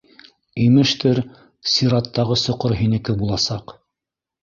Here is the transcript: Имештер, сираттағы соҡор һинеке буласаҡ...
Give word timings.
Имештер, 0.63 1.21
сираттағы 1.73 2.41
соҡор 2.47 2.77
һинеке 2.83 3.19
буласаҡ... 3.25 3.81